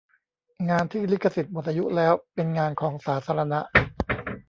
[0.69, 3.59] งานที่ลิขสิทธิ์หมดอายุแล้วเป็นงานของสาธารณะ